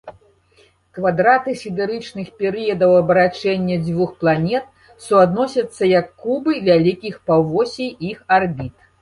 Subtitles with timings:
[0.97, 4.65] Квадраты сідэрычных перыядаў абарачэння дзвюх планет
[5.09, 8.75] суадносяцца як кубы вялікіх паўвосей іх арбіт.